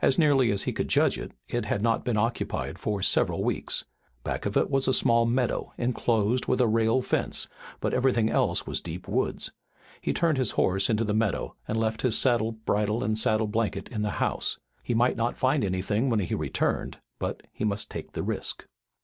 As 0.00 0.16
nearly 0.16 0.52
as 0.52 0.62
he 0.62 0.72
could 0.72 0.86
judge 0.86 1.18
it 1.18 1.64
had 1.64 1.82
not 1.82 2.04
been 2.04 2.16
occupied 2.16 2.78
for 2.78 3.02
several 3.02 3.42
weeks. 3.42 3.84
Back 4.22 4.46
of 4.46 4.56
it 4.56 4.70
was 4.70 4.86
a 4.86 4.92
small 4.92 5.26
meadow 5.26 5.72
enclosed 5.76 6.46
with 6.46 6.60
a 6.60 6.68
rail 6.68 7.02
fence, 7.02 7.48
but 7.80 7.92
everything 7.92 8.30
else 8.30 8.64
was 8.64 8.80
deep 8.80 9.08
woods. 9.08 9.50
He 10.00 10.12
turned 10.12 10.38
his 10.38 10.52
horse 10.52 10.88
into 10.88 11.02
the 11.02 11.14
meadow 11.14 11.56
and 11.66 11.76
left 11.76 12.02
his 12.02 12.16
saddle, 12.16 12.52
bridle 12.52 13.02
and 13.02 13.18
saddle 13.18 13.48
blanket 13.48 13.88
in 13.88 14.02
the 14.02 14.10
house. 14.22 14.56
He 14.84 14.94
might 14.94 15.16
not 15.16 15.36
find 15.36 15.64
anything 15.64 16.10
when 16.10 16.20
he 16.20 16.36
returned, 16.36 16.98
but 17.18 17.42
he 17.52 17.64
must 17.64 17.90
take 17.90 18.12
the 18.12 18.22
risk. 18.22 18.68